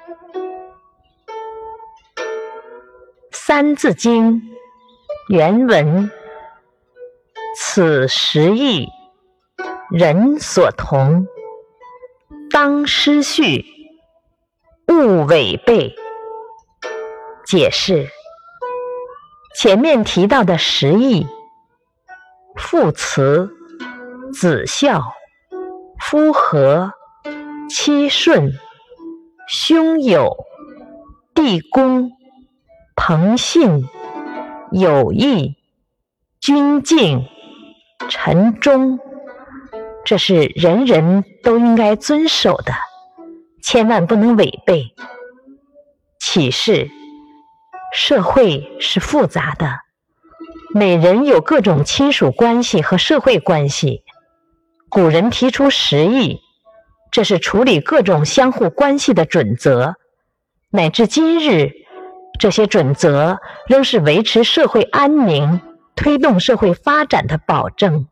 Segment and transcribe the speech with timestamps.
[3.32, 4.40] 《三字经》
[5.28, 6.10] 原文：
[7.56, 8.88] 此时义，
[9.90, 11.26] 人所同。
[12.50, 13.64] 当失序，
[14.88, 15.94] 勿违背。
[17.44, 18.08] 解释：
[19.56, 21.26] 前面提到的时义，
[22.56, 23.50] 父慈、
[24.32, 25.02] 子孝、
[25.98, 26.92] 夫和、
[27.68, 28.52] 妻顺、
[29.52, 30.46] 兄友、
[31.34, 32.12] 弟恭、
[32.94, 33.84] 朋信、
[34.70, 35.56] 友义、
[36.40, 37.26] 君敬、
[38.08, 39.00] 臣忠。
[40.04, 42.72] 这是人人都应该遵守的，
[43.60, 44.94] 千万不能违背。
[46.20, 46.88] 启示：
[47.92, 49.80] 社会是复杂的，
[50.72, 54.04] 每人有各种亲属关系和社会关系。
[54.88, 56.38] 古人提出十义，
[57.10, 59.96] 这是处理各种相互关系的准则。
[60.70, 61.72] 乃至今日，
[62.38, 65.60] 这些准则仍是维持社会安宁、
[65.96, 68.06] 推动社会发展的保证。